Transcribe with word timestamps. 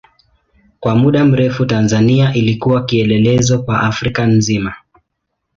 Kwa 0.79 0.95
muda 0.95 1.25
mrefu 1.25 1.65
Tanzania 1.65 2.33
ilikuwa 2.33 2.85
kielelezo 2.85 3.63
kwa 3.63 3.81
Afrika 3.81 4.25
nzima. 4.27 4.75